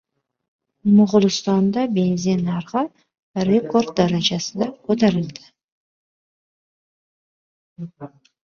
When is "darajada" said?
4.01-4.71